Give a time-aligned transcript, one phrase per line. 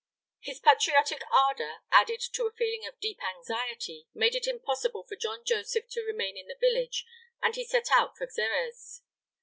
[0.39, 5.43] His patriotic ardor, added to a feeling of deep anxiety, made it impossible for John
[5.45, 7.05] Joseph to remain in the village,
[7.39, 9.01] and he set out for Xerez.